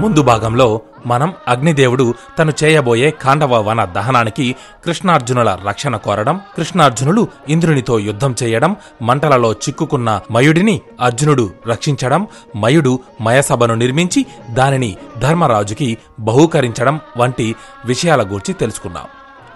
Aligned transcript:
ముందు 0.00 0.22
భాగంలో 0.22 0.66
మనం 1.06 1.34
అగ్నిదేవుడు 1.48 2.04
తను 2.38 2.52
చేయబోయే 2.64 3.10
ఖాండవ 3.22 3.54
వన 3.60 3.84
దహనానికి 3.84 4.56
కృష్ణార్జునుల 4.84 5.58
రక్షణ 5.68 5.96
కోరడం 5.96 6.40
కృష్ణార్జునులు 6.56 7.28
ఇంద్రునితో 7.48 7.98
యుద్ధం 7.98 8.34
చేయడం 8.42 8.76
మంటలలో 9.02 9.52
చిక్కుకున్న 9.52 10.20
మయుడిని 10.30 10.80
అర్జునుడు 11.00 11.50
రక్షించడం 11.68 12.24
మయుడు 12.56 13.00
మయసభను 13.20 13.74
నిర్మించి 13.74 14.26
దానిని 14.50 14.96
ధర్మరాజుకి 15.18 15.98
బహూకరించడం 16.20 17.00
వంటి 17.16 17.54
విషయాల 17.84 18.22
గూర్చి 18.22 18.52
తెలుసుకున్నాం. 18.52 19.08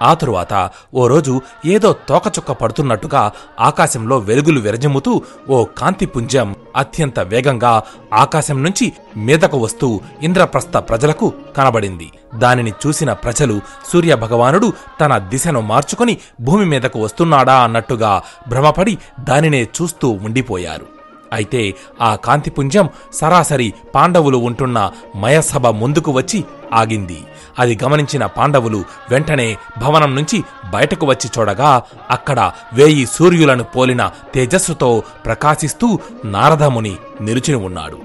ఆ 0.02 0.14
తరువాత 0.14 0.70
ఓ 0.94 1.08
రోజు 1.08 1.40
ఏదో 1.66 1.92
తోకచుక్క 1.92 2.52
పడుతున్నట్టుగా 2.52 3.32
ఆకాశంలో 3.60 4.18
వెలుగులు 4.18 4.60
విరజిమ్ముతూ 4.60 5.22
ఓ 5.48 5.64
కాంతిపుంజం 5.64 6.56
అత్యంత 6.76 7.20
వేగంగా 7.20 7.82
ఆకాశం 8.12 8.62
నుంచి 8.62 8.92
మీదకు 9.16 9.58
వస్తూ 9.58 10.00
ఇంద్రప్రస్థ 10.22 10.76
ప్రజలకు 10.76 11.32
కనబడింది. 11.56 12.12
దానిని 12.34 12.72
చూసిన 12.86 13.12
ప్రజలు 13.12 13.60
సూర్యభగవానుడు 13.92 14.72
తన 15.00 15.18
దిశను 15.18 15.60
మార్చుకుని 15.60 16.18
భూమి 16.40 16.64
మీదకు 16.64 17.02
వస్తున్నాడా 17.02 17.54
అన్నట్టుగా 17.54 18.22
భ్రమపడి 18.48 18.98
దానినే 19.20 19.62
చూస్తూ 19.62 20.10
ఉండిపోయారు. 20.10 21.03
అయితే 21.34 21.74
ఆ 22.02 22.16
కాంతిపుంజం 22.16 22.88
సరాసరి 23.12 23.74
పాండవులు 23.94 24.38
ఉంటున్న 24.38 24.92
మయసభ 25.16 25.66
ముందుకు 25.66 26.10
వచ్చి 26.12 26.44
ఆగింది. 26.74 27.24
అది 27.58 27.78
గమనించిన 27.84 28.26
పాండవులు 28.26 28.84
వెంటనే 29.10 29.56
భవనం 29.78 30.14
నుంచి 30.14 30.44
బయటకు 30.70 31.06
వచ్చి 31.06 31.30
చూడగా 31.38 31.82
అక్కడ 32.10 32.52
వేయి 32.72 33.06
సూర్యులను 33.06 33.64
పోలిన 33.64 34.10
తేజస్సుతో 34.34 35.02
ప్రకాశిస్తూ 35.24 35.98
నారదముని 36.24 36.96
నిలుచుని 37.20 37.54
ఉన్నాడు. 37.54 37.98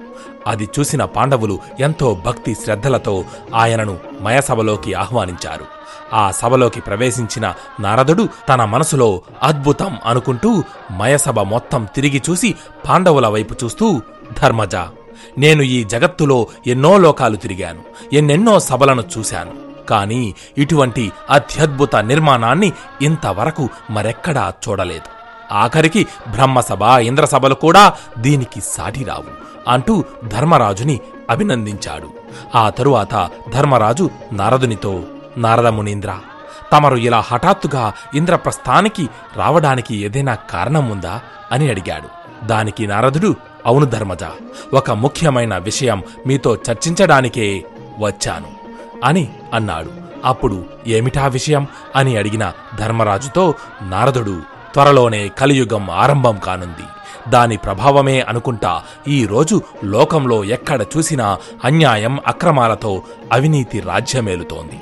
అది 0.48 0.70
చూసిన 0.80 1.06
పాండవులు 1.06 1.60
ఎంతో 1.80 2.22
భక్తి 2.26 2.54
శ్రద్ధలతో 2.54 3.26
ఆయనను 3.56 3.98
మయసభలోకి 4.22 4.94
ఆహ్వానించారు. 4.94 5.79
ఆ 6.14 6.32
సభలోకి 6.32 6.82
ప్రవేశించిన 6.82 7.54
నారదుడు 7.80 8.30
తన 8.50 8.66
మనసులో 8.66 9.22
అద్భుతం 9.44 9.98
అనుకుంటూ 10.06 10.64
మయసభ 10.92 11.40
మొత్తం 11.40 11.88
తిరిగి 11.96 12.22
చూసి 12.30 12.56
పాండవుల 12.90 13.28
వైపు 13.28 13.56
చూస్తూ 13.64 14.02
ధర్మజ 14.42 14.76
నేను 15.38 15.62
ఈ 15.62 15.84
జగత్తులో 15.84 16.48
ఎన్నో 16.68 16.98
లోకాలు 16.98 17.36
తిరిగాను 17.36 17.82
ఎన్నెన్నో 18.14 18.60
సభలను 18.60 19.04
చూశాను 19.18 19.70
కాని 19.86 20.36
ఇటువంటి 20.58 21.12
అత్యద్భుత 21.30 21.96
నిర్మాణాన్ని 21.96 22.74
ఇంతవరకు 23.02 23.70
మరెక్కడా 23.90 24.54
చూడలేదు. 24.70 25.20
ఆఖరికి 25.54 26.08
బ్రహ్మసభ 26.32 26.82
ఇంద్రసభలు 26.82 27.56
కూడా 27.56 27.94
దీనికి 28.18 28.62
సాటిరావు 28.62 29.50
అంటూ 29.68 30.04
ధర్మరాజుని 30.28 31.00
అభినందించాడు. 31.30 32.10
ఆ 32.58 32.70
తరువాత 32.70 33.30
ధర్మరాజు 33.54 34.10
నారదునితో 34.32 35.04
నారదమునీంద్ర 35.38 36.18
తమరు 36.72 36.96
ఇలా 36.96 37.20
హఠాత్తుగా 37.20 37.94
ఇంద్రప్రస్థానికి 38.14 39.10
రావడానికి 39.36 39.96
ఏదైనా 39.96 40.36
కారణం 40.36 40.90
ఉందా 40.90 41.22
అని 41.52 41.70
అడిగాడు. 41.70 42.20
దానికి 42.46 42.88
నారదుడు 42.88 43.36
అవును 43.66 43.86
ధర్మజ 43.86 44.24
ఒక 44.74 44.92
ముఖ్యమైన 44.92 45.58
విషయం 45.58 46.04
మీతో 46.28 46.56
చర్చించడానికే 46.56 47.66
వచ్చాను 48.00 48.48
అని 49.04 49.30
అన్నాడు. 49.54 49.90
అప్పుడు 50.26 50.66
ఏమిటా 50.88 51.28
విషయం 51.28 51.68
అని 51.96 52.18
అడిగిన 52.18 52.52
ధర్మరాజుతో 52.80 53.54
నారదుడు 53.82 54.42
త్వరలోనే 54.74 55.28
కలియుగం 55.28 55.90
ఆరంభం 55.90 56.38
కానుంది. 56.46 56.84
దాని 57.30 57.58
ప్రభావమే 57.58 58.22
అనుకుంటా 58.22 58.82
ఈ 59.08 59.26
రోజు 59.26 59.62
లోకంలో 59.84 60.44
ఎక్కడ 60.44 60.82
చూసినా 60.82 61.38
అన్యాయం 61.64 62.20
అక్రమాలతో 62.28 63.02
అవినీతి 63.32 63.80
రాజ్యమేలుతోంది. 63.80 64.80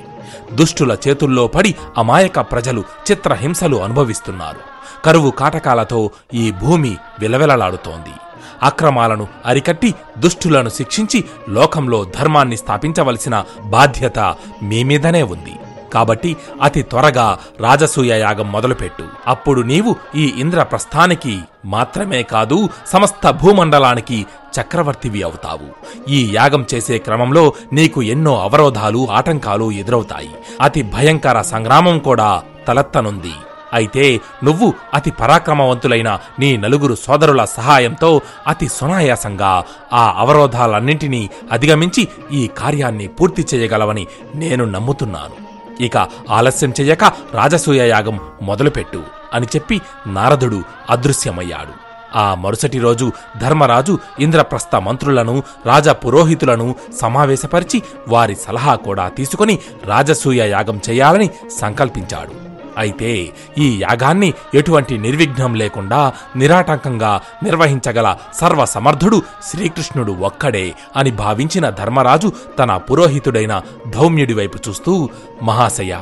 దుష్టుల 0.52 0.96
చేతుల్లో 1.08 1.46
పడి 1.46 1.74
అమాయక 1.98 2.40
ప్రజలు 2.40 2.80
చిత్రహింసలు 2.80 3.76
అనుభవిస్తున్నారు. 3.76 4.58
కరువు 5.04 5.30
కాటకాలతో 5.30 6.10
ఈ 6.34 6.50
భూమి 6.50 6.96
విలవిలలాడుతోంది. 7.20 8.14
అక్రమాలను 8.62 9.26
అరికట్టి 9.46 9.94
దుష్టులను 10.18 10.68
శిక్షించి 10.68 11.24
లోకంలో 11.48 12.04
ధర్మాన్ని 12.04 12.56
స్థాపించవలసిన 12.56 13.44
బాధ్యత 13.62 14.18
మీ 14.62 14.84
మీదనే 14.84 15.22
ఉంది. 15.22 15.56
కాబట్టి 15.92 16.36
అతి 16.62 16.82
త్వరగా 16.82 17.38
రాజసూయ 17.60 18.12
యాగం 18.24 18.52
మొదలుపెట్టు. 18.52 19.04
అప్పుడు 19.26 19.60
నీవు 19.60 19.96
ఈ 20.16 20.34
ఇంద్రప్రస్థానికి 20.38 21.34
మాత్రమే 21.66 22.22
కాదు 22.22 22.68
సమస్త 22.92 23.30
భూమండలానికి 23.30 24.26
చక్రవర్తివి 24.60 25.22
అవుతావు. 25.22 25.68
ఈ 26.08 26.20
యాగం 26.34 26.66
చేసే 26.74 26.98
క్రమంలో 26.98 27.52
నీకు 27.72 28.02
ఎన్నో 28.02 28.34
అవరోధాలు 28.46 29.08
ఆటంకాలు 29.10 29.72
ఎదురవుతాయి. 29.72 30.32
అతి 30.60 30.82
భయంకర 30.94 31.42
సంగ్రామం 31.42 31.98
కూడా 31.98 32.42
తలెత్తనుంది. 32.68 33.34
అయితే 33.74 34.04
నువ్వు 34.44 34.74
అతి 34.94 35.10
పరాక్రమవంతులైన 35.10 36.10
నీ 36.38 36.56
నలుగురు 36.56 36.94
సోదరుల 36.94 37.42
సహాయంతో 37.44 38.10
అతి 38.46 38.68
సునాయాసంగా 38.68 39.64
ఆ 39.92 40.04
అవరోధాలన్నింటినీ 40.18 41.30
అధిగమించి 41.52 42.08
ఈ 42.32 42.42
కార్యాన్ని 42.60 43.08
పూర్తి 43.08 43.44
చేయగలవని 43.54 44.06
నేను 44.34 44.64
నమ్ముతున్నాను. 44.64 45.36
ఇక 45.80 45.96
ఆలస్యం 46.30 46.70
చెయ్యక 46.80 47.04
రాజసూయ 47.34 47.88
యాగం 47.88 48.20
మొదలుపెట్టు 48.42 49.02
అని 49.34 49.46
చెప్పి 49.46 49.80
నారదుడు 50.06 50.62
అదృశ్యమయ్యాడు. 50.90 51.88
ఆ 52.18 52.34
మరుసటి 52.34 52.78
రోజు 52.78 53.12
ధర్మరాజు 53.40 53.98
ఇంద్రప్రస్థ 54.20 54.76
మంత్రులను 54.76 55.42
రాజ 55.66 55.88
పురోహితులను 55.88 56.74
సమావేశపరిచి 57.00 57.82
వారి 58.08 58.34
సలహా 58.34 58.74
కూడా 58.74 59.08
తీసుకుని 59.08 59.58
రాజసూయ 59.84 60.48
యాగం 60.48 60.80
చేయాలని 60.90 61.30
సంకల్పించాడు. 61.60 62.47
అయితే 62.78 63.12
ఈ 63.58 63.68
యాగాన్ని 63.80 64.30
ఎటువంటి 64.54 64.94
నిర్విఘ్నం 64.98 65.54
లేకుండా 65.54 66.00
నిరాటంకంగా 66.36 67.12
నిర్వహించగల 67.42 68.08
సర్వసమర్థుడు 68.40 69.18
శ్రీకృష్ణుడు 69.50 70.14
ఒక్కడే 70.22 70.66
అని 70.96 71.12
భావించిన 71.18 71.68
ధర్మరాజు 71.78 72.30
తన 72.58 72.70
పురోహితుడైన 72.88 73.54
ధౌమ్యుడి 73.90 74.34
వైపు 74.34 74.60
చూస్తూ 74.68 74.94
మహాశయ 75.42 75.94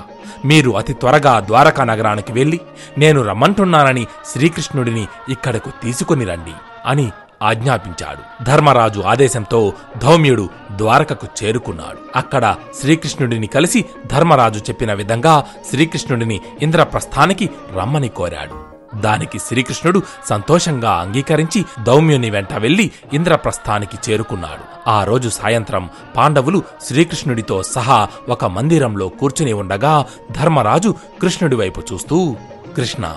మీరు 0.45 0.71
అతి 0.77 0.95
త్వరగా 0.95 1.35
ద్వారకా 1.41 1.83
నగరానికి 1.85 2.33
వెళ్ళి 2.33 2.59
నేను 2.99 3.21
రమ్మంటున్నానని 3.23 4.05
శ్రీకృష్ణుడిని 4.33 5.05
ఇక్కడకు 5.31 5.71
తీసుకుని 5.83 6.25
రండి 6.25 6.55
అని 6.87 7.07
ఆజ్ఞాపించాడు. 7.43 8.45
ధర్మరాజు 8.45 9.01
ఆదేశంతో 9.01 9.73
ధౌమ్యుడు 9.99 10.49
ద్వారకకు 10.73 11.29
చేరుకున్నాడు. 11.45 11.99
అక్కడ 12.17 12.57
శ్రీకృష్ణుడిని 12.81 13.47
కలిసి 13.47 13.85
ధర్మరాజు 14.07 14.59
చెప్పిన 14.59 14.93
విధంగా 14.93 15.45
శ్రీకృష్ణుడిని 15.71 16.41
ఇంద్రప్రస్థానికి 16.63 17.51
రమ్మని 17.77 18.09
కోరాడు. 18.09 18.77
దానికి 19.01 19.39
శ్రీకృష్ణుడు 19.39 20.03
సంతోషంగా 20.27 20.91
అంగీకరించి 20.91 21.65
దౌమ్యుని 21.83 22.31
వెంట 22.31 22.53
వెళ్ళి 22.55 22.91
ఇంద్రప్రస్థానికి 23.13 24.11
చేరుకున్నాడు. 24.11 24.91
ఆ 24.91 25.05
రోజు 25.05 25.29
సాయంత్రం 25.29 25.91
పాండవులు 26.17 26.63
శ్రీకృష్ణుడితో 26.85 27.63
సహా 27.63 28.09
ఒక 28.29 28.45
మందిరంలో 28.45 29.09
కూర్చుని 29.09 29.53
ఉండగా 29.53 30.05
ధర్మరాజు 30.31 30.95
కృష్ణుడి 31.23 31.57
వైపు 31.57 31.83
చూస్తూ 31.93 32.37
కృష్ణ 32.77 33.15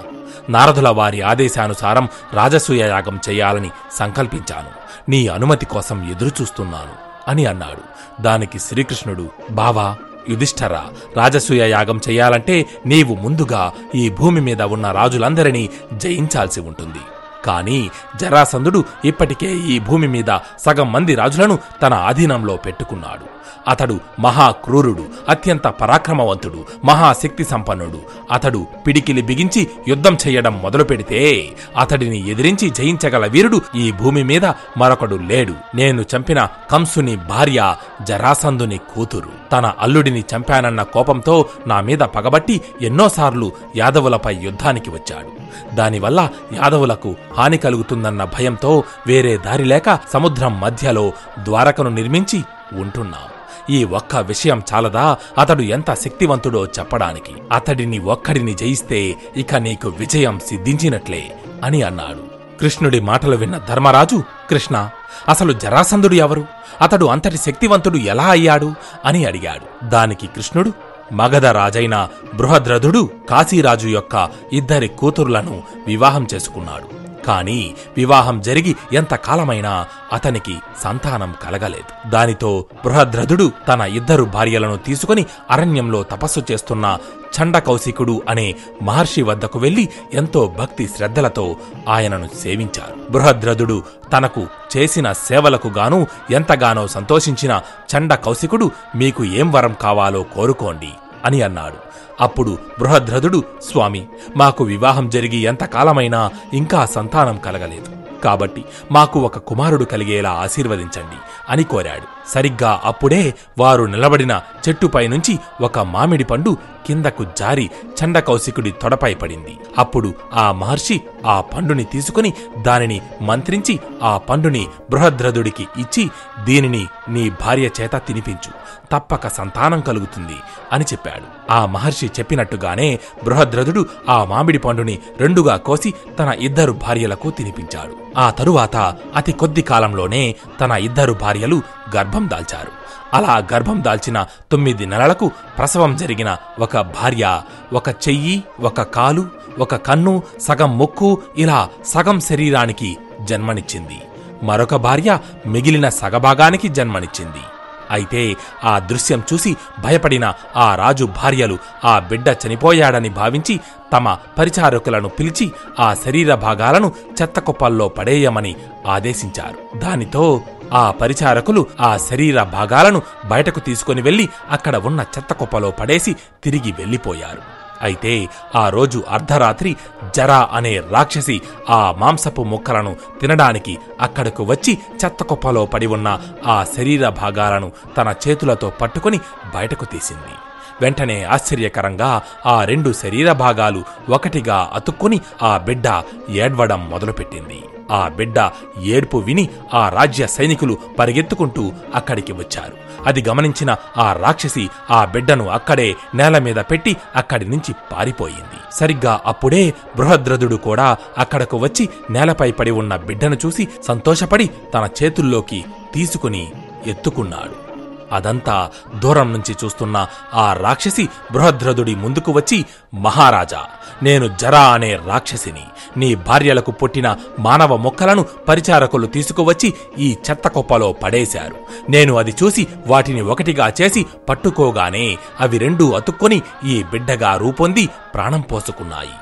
నారదుల 0.49 0.89
వారి 0.89 1.21
ఆదేశానుసారం 1.21 2.09
రాజసూయ 2.33 2.87
యాగం 2.87 3.19
చేయాలని 3.29 3.69
సంకల్పించాను. 3.93 4.71
నీ 5.09 5.27
అనుమతి 5.27 5.65
కోసం 5.65 6.11
ఎదురుచూస్తున్నాను 6.11 6.95
అని 7.27 7.45
అన్నాడు. 7.45 7.99
దానికి 8.21 8.59
శ్రీకృష్ణుడు 8.59 9.29
బావా 9.51 9.95
యుధిష్ఠరా 10.29 10.85
రాజసూయ 11.17 11.69
యాగం 11.69 11.97
చెయ్యాలంటే 11.97 12.65
నీవు 12.85 13.15
ముందుగా 13.15 13.71
ఈ 13.95 14.09
భూమి 14.09 14.41
మీద 14.41 14.61
ఉన్న 14.61 14.91
రాజులందరినీ 14.91 15.69
జయించాల్సి 15.93 16.61
ఉంటుంది. 16.61 16.99
కాని 17.45 17.89
జరాసంధుడు 18.21 18.85
ఇప్పటికే 19.05 19.57
ఈ 19.57 19.79
భూమి 19.79 20.07
మీద 20.07 20.37
సగం 20.59 20.91
మంది 20.91 21.15
రాజులను 21.15 21.59
తన 21.81 21.93
ఆధీనంలో 21.93 22.55
పెట్టుకున్నాడు. 22.55 23.39
అతడు 23.67 23.99
మహాక్రూరుడు 24.19 25.05
అత్యంత 25.29 25.67
పరాక్రమవంతుడు 25.67 26.65
మహాశక్తి 26.85 27.43
సంపన్నుడు 27.43 27.99
అతడు 28.31 28.67
పిడికిలి 28.87 29.21
బిగించి 29.21 29.67
యుద్ధం 29.87 30.13
చెయ్యడం 30.13 30.61
మొదలు 30.61 30.83
పెడితే 30.83 31.49
అతడిని 31.77 32.29
ఎదిరించి 32.29 32.69
జయించగల 32.69 33.25
వీరుడు 33.25 33.61
ఈ 33.75 33.91
భూమి 33.91 34.23
మీద 34.23 34.45
మరొకడు 34.77 35.15
లేడు. 35.15 35.53
నేను 35.75 36.05
చంపిన 36.15 36.47
కంసుని 36.71 37.15
భార్య 37.15 37.75
జరాసంధుని 38.01 38.77
కూతురు. 38.77 39.29
తన 39.51 39.73
అల్లుడిని 39.79 40.23
చంపానన్న 40.35 40.83
కోపంతో 40.83 41.45
నా 41.67 41.81
మీద 41.81 41.99
పగబట్టి 41.99 42.61
ఎన్నోసార్లు 42.81 43.51
యాదవులపై 43.75 44.35
యుద్ధానికి 44.35 44.89
వచ్చాడు. 44.89 45.49
దానివల్ల 45.75 46.29
యాదవులకు 46.53 47.15
హాని 47.37 47.57
కలుగుతుందన్న 47.57 48.23
భయంతో 48.23 48.83
వేరే 49.07 49.37
దారి 49.37 49.65
లేక 49.65 49.99
సముద్రం 50.13 50.59
మధ్యలో 50.59 51.13
ద్వారకను 51.43 51.89
నిర్మించి 51.89 52.43
ఉంటున్నాం. 52.73 53.21
ఈ 53.69 53.83
ఒక్క 53.83 54.15
విషయం 54.15 54.63
చాలదా? 54.73 55.17
అతడు 55.37 55.61
ఎంత 55.61 55.93
శక్తివంతుడో 55.93 56.65
చెప్పడానికి. 56.65 57.33
అతడిని 57.51 57.99
ఒక్కడిని 57.99 58.53
జయిస్తే 58.53 59.15
ఇక 59.37 59.55
నీకు 59.55 59.89
విజయం 59.89 60.39
సిద్ధించినట్లే 60.39 61.31
అని 61.63 61.81
అన్నాడు. 61.81 62.39
కృష్ణుడి 62.59 62.99
మాటలు 62.99 63.35
విన్న 63.35 63.57
ధర్మరాజు 63.57 64.23
కృష్ణ 64.49 64.89
అసలు 65.29 65.53
జరాసంధుడు 65.53 66.13
ఎవరు? 66.13 66.45
అతడు 66.81 67.05
అంతటి 67.05 67.37
శక్తివంతుడు 67.37 67.97
ఎలా 67.97 68.23
అయ్యాడు? 68.23 68.73
అని 69.05 69.25
అడిగాడు. 69.25 69.85
దానికి 69.85 70.27
కృష్ణుడు 70.27 70.73
మగధ 71.13 71.45
రాజైన 71.45 72.07
బృహద్రథుడు 72.35 73.09
కాశీరాజు 73.29 73.87
యొక్క 73.87 74.29
ఇద్దరి 74.53 74.87
కూతురులను 74.87 75.63
వివాహం 75.87 76.27
చేసుకున్నాడు. 76.33 77.08
కాని 77.29 77.59
వివాహం 77.97 78.37
జరిగి 78.41 78.73
ఎంతకాలమైనా 78.93 79.73
అతనికి 80.13 80.55
సంతానం 80.83 81.31
కలగలేదు. 81.43 81.91
దానితో 82.09 82.51
బృహద్రథుడు 82.85 83.47
తన 83.67 83.81
ఇద్దరు 83.81 84.23
భార్యలను 84.35 84.77
తీసుకుని 84.87 85.25
అరణ్యంలో 85.49 86.01
తపస్సు 86.03 86.41
చేస్తున్న 86.51 86.97
చండకౌశికుడు 87.35 88.15
అనే 88.29 88.45
మహర్షి 88.83 89.21
వద్దకు 89.21 89.57
వెళ్ళి 89.59 89.83
ఎంతో 90.13 90.41
భక్తి 90.59 90.85
శ్రద్ధలతో 90.97 91.45
ఆయనను 91.89 92.29
సేవించారు. 92.43 92.95
బృహద్రథుడు 93.11 93.77
తనకు 94.13 94.43
చేసిన 94.73 95.07
సేవలకు 95.27 95.67
గాను 95.77 95.99
ఎంతగానో 96.31 96.83
సంతోషించిన 96.87 97.53
చండ 97.91 98.13
కౌశికుడు 98.25 98.67
మీకు 98.95 99.23
ఏం 99.39 99.47
వరం 99.51 99.75
కావాలో 99.81 100.23
కోరుకోండి. 100.35 100.91
అని 101.25 101.41
అన్నాడు. 101.41 101.75
అప్పుడు 102.21 102.57
బృహద్రథుడు 102.79 103.43
స్వామి 103.61 104.07
మాకు 104.37 104.63
వివాహం 104.63 105.09
జరిగి 105.09 105.37
ఎంతకాలమైనా 105.37 106.31
ఇంకా 106.53 106.85
సంతానం 106.85 107.37
కలగలేదు. 107.37 107.99
కాబట్టి 108.23 108.65
మాకు 108.91 109.19
ఒక 109.19 109.37
కుమారుడు 109.37 109.83
కలిగేలా 109.83 110.31
ఆశీర్వదించండి 110.31 111.17
అని 111.49 111.63
కోరాడు. 111.63 112.29
సరిగ్గా 112.29 112.81
అప్పుడే 112.83 113.33
వారు 113.57 113.83
నిలబడిన 113.83 114.41
చెట్టుపై 114.69 115.07
నుంచి 115.07 115.39
ఒక 115.61 115.79
మామిడి 115.79 116.23
పండు 116.23 116.57
కిందకు 116.87 117.25
జారి 117.37 117.69
చండకౌశికుడి 118.03 118.71
తొడపై 118.71 119.13
పడింది. 119.13 119.57
అప్పుడు 119.77 120.13
ఆ 120.33 120.51
మహర్షి 120.51 121.01
ఆ 121.25 121.41
పండుని 121.41 121.83
తీసుకుని 121.83 122.33
దానిని 122.61 123.01
మంత్రించి 123.21 123.79
ఆ 124.03 124.17
పండుని 124.17 124.67
బృహద్రథుడికి 124.89 125.67
ఇచ్చి 125.77 126.09
దీనిని 126.43 126.87
నీ 127.09 127.29
భార్య 127.29 127.69
చేత 127.81 127.95
తినిపించు. 127.95 128.51
తప్పక 128.91 129.27
సంతానం 129.27 129.79
కలుగుతుంది 129.79 130.35
అని 130.73 130.83
చెప్పాడు. 130.83 131.53
ఆ 131.53 131.65
మహర్షి 131.65 132.07
చెప్పినట్టుగానే 132.07 132.99
బృహద్రథుడు 133.23 133.85
ఆ 134.09 134.23
మామిడి 134.23 134.57
పండుని 134.57 134.99
రెండుగా 135.17 135.57
కోసి 135.57 135.93
తన 136.19 136.27
ఇద్దరు 136.39 136.71
భార్యలకు 136.71 137.29
తినిపించాడు. 137.29 137.95
ఆ 138.17 138.29
తరువాత 138.29 138.95
అతి 139.15 139.31
కొద్ది 139.31 139.61
కాలంలోనే 139.61 140.35
తన 140.61 140.71
ఇద్దరు 140.71 141.13
భార్యలు 141.13 141.61
గర్భం 141.95 142.29
దాల్చారు. 142.29 142.78
అలా 143.13 143.47
గర్భం 143.53 143.83
దాల్చిన 143.83 144.27
తొమ్మిది 144.51 144.85
నెలలకు 144.85 145.31
ప్రసవం 145.57 145.95
జరిగిన 145.95 146.37
ఒక 146.59 146.77
భార్య 146.77 147.41
ఒక 147.73 147.89
చెయ్యి 147.89 148.43
ఒక 148.59 148.81
కాలు 148.81 149.25
ఒక 149.59 149.75
కన్ను 149.75 150.23
సగం 150.41 150.77
ముక్కు 150.77 151.21
ఇలా 151.37 151.69
సగం 151.85 152.19
శరీరానికి 152.19 152.97
జన్మనిచ్చింది. 153.21 154.01
మరొక 154.43 154.75
భార్య 154.75 155.19
మిగిలిన 155.45 155.89
సగభాగానికి 155.89 156.67
జన్మనిచ్చింది. 156.67 157.43
అయితే 157.91 158.35
ఆ 158.63 158.79
దృశ్యం 158.79 159.23
చూసి 159.33 159.55
భయపడిన 159.79 160.33
ఆ 160.55 160.75
రాజు 160.75 161.05
భార్యలు 161.05 161.57
ఆ 161.85 161.99
బిడ్డ 161.99 162.27
చనిపోయాడని 162.27 163.09
భావించి 163.09 163.59
తమ 163.93 164.17
పరిచారకులను 164.37 165.09
పిలిచి 165.09 165.51
ఆ 165.79 165.93
శరీర 165.93 166.35
భాగాలను 166.35 166.93
చెత్తకుప్పల్లో 167.21 167.87
పడేయమని 167.87 168.55
ఆదేశించారు. 168.87 169.79
దానితో 169.79 170.41
ఆ 170.73 170.91
పరిచారకులు 170.91 171.67
ఆ 171.79 171.97
శరీర 171.97 172.43
భాగాలను 172.43 173.01
బయటకు 173.25 173.59
తీసుకుని 173.59 174.01
వెళ్ళి 174.01 174.29
అక్కడ 174.51 174.75
ఉన్న 174.75 175.05
చెత్తకుప్పలో 175.17 175.71
పడేసి 175.71 176.15
తిరిగి 176.43 176.71
వెళ్ళిపోయారు 176.71 177.58
అయితే 177.81 178.27
ఆ 178.55 178.69
రోజు 178.69 179.03
అర్ధరాత్రి 179.09 179.75
జరా 180.15 180.49
అనే 180.53 180.81
రాక్షసి 180.89 181.41
ఆ 181.69 181.91
మాంసపు 181.97 182.43
ముక్కలను 182.43 182.95
తినడానికి 183.21 183.77
అక్కడకు 184.01 184.43
వచ్చి 184.43 184.77
చెత్తకుప్పలో 185.05 185.65
పడి 185.65 185.85
ఉన్న 185.85 186.19
ఆ 186.47 186.65
శరీర 186.77 187.09
భాగాలను 187.09 187.71
తన 187.97 188.13
చేతులతో 188.27 188.69
పట్టుకుని 188.69 189.19
బయటకు 189.55 189.85
తీసింది. 189.85 190.35
వెంటనే 190.81 191.23
ఆశ్చర్యకరంగా 191.23 192.21
ఆ 192.45 192.63
రెండు 192.63 192.93
శరీర 192.93 193.31
భాగాలు 193.31 193.83
ఒకటిగా 194.09 194.71
అతుక్కుని 194.73 195.19
ఆ 195.43 195.57
బిడ్డ 195.57 196.03
ఏడ్వడం 196.29 196.89
మొదలుపెట్టింది. 196.89 197.63
ఆ 197.91 198.07
బిడ్డ 198.07 198.51
ఏడ్పు 198.81 199.17
విని 199.17 199.49
ఆ 199.73 199.89
రాజ్య 199.89 200.27
సైనికులు 200.27 200.77
పరిగెత్తుకుంటూ 200.99 201.71
అక్కడికి 201.95 202.31
వచ్చారు. 202.31 202.73
అది 203.05 203.29
గమనించిన 203.29 203.75
ఆ 203.97 204.13
రాక్షసి 204.13 204.69
ఆ 204.91 205.05
బిడ్డను 205.05 205.47
అక్కడే 205.47 205.95
నేల 206.15 206.37
మీద 206.37 206.55
పెట్టి 206.55 206.97
అక్కడి 207.15 207.49
నుంచి 207.49 207.75
పారిపోయింది. 207.91 208.59
సరిగ్గా 208.71 209.21
అప్పుడే 209.25 209.73
బృహద్రథుడు 209.97 210.55
కూడా 210.55 210.97
అక్కడకు 211.17 211.57
వచ్చి 211.57 211.89
నేలపై 212.09 212.51
పడి 212.51 212.71
ఉన్న 212.71 212.95
బిడ్డను 212.95 213.37
చూసి 213.45 213.67
సంతోషపడి 213.87 214.49
తన 214.73 214.89
చేతుల్లోకి 215.03 215.65
తీసుకుని 215.93 216.51
ఎత్తుకున్నాడు. 216.87 217.68
అదంతా 218.11 218.71
దూరం 218.95 219.33
నుంచి 219.33 219.55
చూస్తున్న 219.63 220.07
ఆ 220.33 220.53
రాక్షసి 220.53 221.09
బృహద్రథుడి 221.31 221.95
ముందుకు 221.95 222.31
వచ్చి 222.31 222.65
మహారాజా 222.93 223.65
నేను 224.03 224.37
జరా 224.39 224.61
అనే 224.61 224.99
రాక్షసిని 225.05 225.63
నీ 225.97 226.15
భార్యలకు 226.15 226.71
పుట్టిన 226.71 227.17
మానవ 227.39 227.75
మొక్కలను 227.75 228.25
పరిచారకులు 228.47 229.07
తీసుకువచ్చి 229.07 229.73
ఈ 229.97 230.17
చెత్త 230.29 230.47
కుప్పలో 230.47 230.93
పడేశారు. 230.93 231.55
నేను 231.91 232.17
అది 232.17 232.35
చూసి 232.43 232.67
వాటిని 232.87 233.21
ఒకటిగా 233.21 233.73
చేసి 233.81 234.05
పట్టుకోగానే 234.29 235.17
అవి 235.39 235.57
రెండూ 235.57 235.91
అతుక్కొని 235.91 236.41
ఈ 236.65 236.83
బిడ్డగా 236.83 237.37
రూపొంది 237.37 237.89
ప్రాణం 238.13 238.41
పోసుకున్నాయి. 238.41 239.15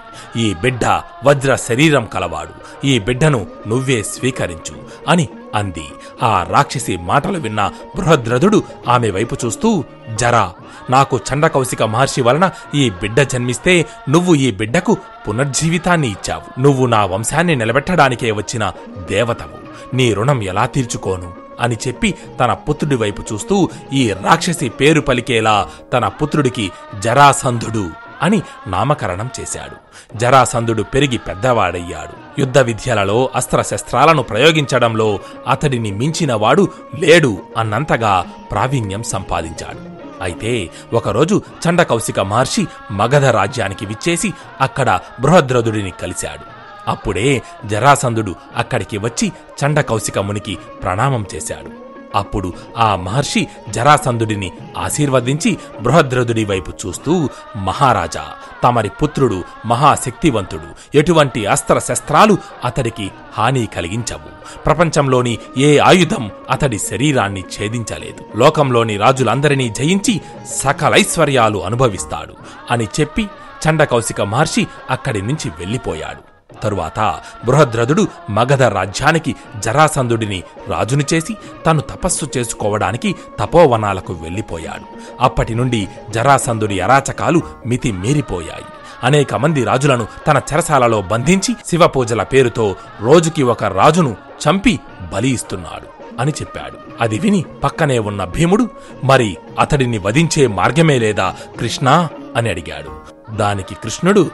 ఈ 0.43 0.53
బిడ్డ 0.53 1.01
వజ్ర 1.23 1.55
శరీరం 1.55 2.05
కలవాడు. 2.05 2.85
ఈ 2.85 2.99
బిడ్డను 2.99 3.47
నువ్వే 3.67 4.03
స్వీకరించు 4.03 4.75
అని 5.07 5.29
అంది. 5.55 5.85
ఆ 6.23 6.45
రాక్షసి 6.49 6.97
మాటలు 6.97 7.39
విన్న 7.39 7.71
బృహద్రథుడు 7.95 8.63
ఆమె 8.87 9.09
వైపు 9.09 9.35
చూస్తూ 9.45 9.83
జరా 10.15 10.53
నాకు 10.89 11.19
చండకౌశిక 11.33 11.83
మహర్షి 11.83 12.21
వలన 12.21 12.51
ఈ 12.75 12.89
బిడ్డ 12.89 13.21
జన్మిస్తే 13.21 13.85
నువ్వు 14.09 14.35
ఈ 14.35 14.51
బిడ్డకు 14.51 14.97
పునర్జీవితాన్ని 15.27 16.07
ఇచ్చావు. 16.07 16.61
నువ్వు 16.61 16.85
నా 16.85 17.05
వంశాన్ని 17.05 17.55
నిలబెట్టడానికే 17.55 18.31
వచ్చిన 18.31 18.73
దేవతవు. 19.09 19.67
నీ 19.95 20.13
రుణం 20.13 20.43
ఎలా 20.43 20.65
తీర్చుకోను? 20.65 21.33
అని 21.59 21.77
చెప్పి 21.87 22.13
తన 22.39 22.53
పుత్రుడి 22.53 22.95
వైపు 22.95 23.23
చూస్తూ 23.33 23.69
ఈ 23.93 24.13
రాక్షసి 24.23 24.69
పేరు 24.69 25.01
పలికేలా 25.01 25.67
తన 25.93 26.07
పుత్రుడికి 26.07 26.71
జరాసంధుడు 26.99 28.06
అని 28.21 28.41
నామకరణం 28.67 29.29
చేశాడు. 29.39 29.75
జరాసంధుడు 30.17 30.83
పెరిగి 30.83 31.17
పెద్దవాడయ్యాడు. 31.17 32.41
యుద్ధ 32.41 32.57
విద్యలలో 32.57 33.29
అస్త్రశస్త్రాలను 33.35 34.23
ప్రయోగించడంలో 34.23 35.19
అతడిని 35.47 35.91
మించినవాడు 35.91 36.67
లేడు 36.95 37.37
అన్నంతగా 37.57 38.25
ప్రావీణ్యం 38.51 39.03
సంపాదించాడు. 39.03 39.97
అయితే 40.23 40.69
ఒకరోజు 40.93 41.41
చండకౌశిక 41.67 42.19
మహర్షి 42.19 42.67
మగధ 42.91 43.25
రాజ్యానికి 43.25 43.85
విచ్చేసి 43.85 44.33
అక్కడ 44.61 44.99
బృహద్రథుడిని 45.21 45.91
కలిశాడు. 45.91 46.57
అప్పుడే 46.89 47.41
జరాసంధుడు 47.65 48.35
అక్కడికి 48.55 48.97
వచ్చి 48.97 49.31
చండకౌశిక 49.63 50.19
మునికి 50.19 50.57
ప్రణామం 50.83 51.25
చేశాడు. 51.35 51.86
అప్పుడు 52.15 52.53
ఆ 52.77 52.95
మహర్షి 52.95 53.47
జరాసంధుడిని 53.69 54.51
ఆశీర్వదించి 54.77 55.57
బృహద్రథుడి 55.81 56.45
వైపు 56.45 56.73
చూస్తూ 56.85 57.29
మహారాజా 57.55 58.25
తమరి 58.63 58.89
పుత్రుడు 58.89 59.43
మహాశక్తివంతుడు. 59.65 60.97
ఎటువంటి 60.97 61.45
అస్త్ర 61.45 61.79
శస్త్రాలు 61.79 62.37
అతడికి 62.65 63.11
హాని 63.37 63.65
కలిగించవు. 63.65 64.57
ప్రపంచంలోని 64.65 65.37
ఏ 65.57 65.77
ఆయుధం 65.77 66.31
అతడి 66.49 66.79
శరీరాన్ని 66.79 67.41
ఛేదించలేదు. 67.41 68.37
లోకంలోని 68.37 68.97
రాజులందరినీ 68.97 69.69
జయించి 69.69 70.21
సకలైశ్వర్యాలు 70.55 71.65
అనుభవిస్తాడు 71.65 72.33
అని 72.71 72.87
చెప్పి 72.99 73.29
చండకౌశిక 73.69 74.21
మహర్షి 74.21 74.67
అక్కడి 74.89 75.21
నుంచి 75.21 75.49
వెళ్ళిపోయాడు. 75.49 76.26
తరువాత 76.63 77.19
బృహద్రథుడు 77.45 78.07
మగధ 78.29 78.63
రాజ్యానికి 78.63 79.35
జరాసంధుడిని 79.59 80.43
రాజును 80.67 81.03
చేసి 81.13 81.37
తను 81.65 81.81
తపస్సు 81.81 82.27
చేసుకోవడానికి 82.37 83.15
తపోవనాలకు 83.39 84.13
వెళ్ళిపోయాడు. 84.13 84.85
అప్పటి 85.21 85.55
నుండి 85.55 85.87
జరాసంధుడి 86.09 86.79
అరాచకాలు 86.79 87.41
మితి 87.65 87.91
మీరిపోయాయి. 87.91 88.65
అనేక 89.03 89.35
మంది 89.35 89.63
రాజులను 89.63 90.07
తన 90.27 90.41
చెరసాలలో 90.53 91.01
బంధించి 91.01 91.55
శివపూజల 91.65 92.23
పేరుతో 92.23 92.75
రోజుకి 93.01 93.43
ఒక 93.43 93.63
రాజును 93.63 94.17
చంపి 94.49 94.79
బలి 95.13 95.29
ఇస్తున్నాడు 95.29 95.97
అని 96.21 96.31
చెప్పాడు. 96.31 96.77
అది 97.01 97.19
విని 97.19 97.45
పక్కనే 97.63 97.99
ఉన్న 97.99 98.23
భీముడు 98.23 98.69
మరి 99.03 99.37
అతడిని 99.59 99.97
వధించే 99.97 100.47
మార్గమే 100.47 100.99
లేదా 100.99 101.35
కృష్ణా? 101.59 102.09
అని 102.35 102.49
అడిగాడు. 102.49 103.17
దానికి 103.35 103.75
కృష్ణుడు 103.75 104.31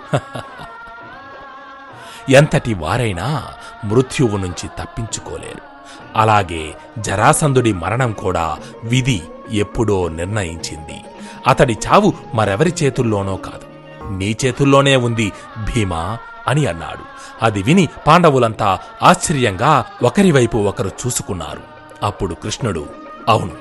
ఎంతటి 2.29 2.73
వారైనా 2.73 3.43
మృత్యువు 3.83 4.37
నుంచి 4.37 4.67
తప్పించుకోలేరు. 4.67 5.73
అలాగే 6.15 6.73
జరాసంధుడి 6.99 7.73
మరణం 7.73 8.11
కూడా 8.11 8.57
విధి 8.83 9.21
ఎప్పుడో 9.51 10.07
నిర్ణయించింది. 10.07 11.05
అతడి 11.47 11.77
చావు 11.87 12.13
మరెవరి 12.33 12.73
చేతుల్లోనో 12.83 13.35
కాదు. 13.35 13.73
నీ 14.13 14.35
చేతుల్లోనే 14.45 14.95
ఉంది 14.95 15.31
భీమా 15.57 16.17
అని 16.47 16.65
అన్నాడు. 16.65 17.03
అది 17.45 17.63
విని 17.63 17.89
పాండవులంతా 18.07 18.79
ఆశ్చర్యంగా 19.03 19.85
ఒకరివైపు 20.03 20.57
ఒకరు 20.57 20.91
చూసుకున్నారు. 21.05 21.61
అప్పుడు 22.03 22.33
కృష్ణుడు 22.33 23.02
అవును. 23.27 23.51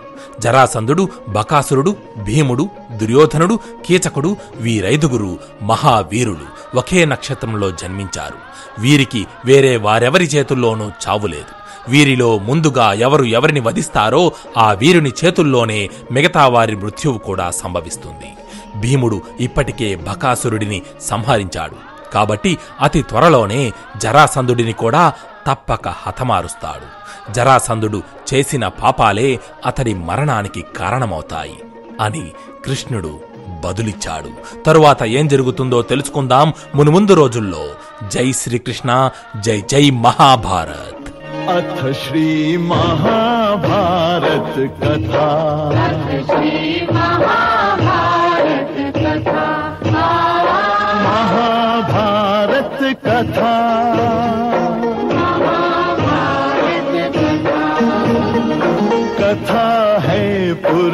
జరాసంధుడు 0.41 1.09
బకాసురుడు 1.29 1.97
భీముడు 2.23 2.69
దుర్యోధనుడు 2.93 3.59
కీచకుడు 3.87 4.37
వీరైదుగురు 4.57 5.39
మహావీరులు 5.63 6.77
ఒకే 6.77 7.05
నక్షత్రంలో 7.05 7.71
జన్మించారు. 7.71 8.35
వీరికి 8.79 9.27
వేరే 9.45 9.77
వారెవరి 9.77 10.25
చేతుల్లోనూ 10.25 10.91
చావులేదు 11.09 11.63
వీరిలో 11.89 12.39
ముందుగా 12.39 12.93
ఎవరు 12.93 13.25
ఎవరిని 13.25 13.61
వధిస్తారో 13.61 14.33
ఆ 14.59 14.73
వీరుని 14.73 15.13
చేతుల్లోనే 15.25 15.91
మిగతా 16.13 16.49
వారి 16.49 16.77
మృత్యువు 16.77 17.19
కూడా 17.19 17.51
సంభవిస్తుంది. 17.51 18.33
భీముడు 18.81 19.23
ఇప్పటికే 19.41 19.95
బకాసురుడిని 19.95 20.83
సంహరించాడు. 21.01 21.92
కాబట్టి 22.13 22.59
అతి 22.81 23.03
త్వరలోనే 23.03 23.73
జరాసందుడిని 23.97 24.73
కూడా 24.73 25.13
తప్పక 25.47 25.89
హతమారుస్తాడు. 25.89 27.03
జరాసందుడు 27.33 28.03
చేసిన 28.35 28.69
పాపాలే 28.69 29.41
అతడి 29.67 29.95
మరణానికి 29.95 30.65
కారణమవుతాయి 30.77 31.59
అని 32.01 32.33
కృష్ణుడు 32.65 33.21
బదులిచ్చాడు. 33.65 34.63
తరువాత 34.63 35.03
ఏం 35.03 35.29
జరుగుతుందో 35.29 35.83
తెలుసుకుందాం 35.83 36.53
మునుముందు 36.75 37.15
రోజుల్లో. 37.15 37.65
జై 38.09 38.33
శ్రీకృష్ణ 38.33 39.11
జై 39.41 39.61
జై 39.61 39.91
మహాభారత్. 39.91 41.13
అథ 41.51 41.93
శ్రీ 41.93 42.57
మహాభారత్ 42.57 43.13
కథ. 44.85 45.13